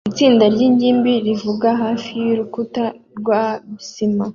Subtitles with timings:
[0.09, 2.83] Itsinda ryingimbi rivuga hafi y'urukuta
[3.17, 3.41] rwa
[3.89, 4.25] sima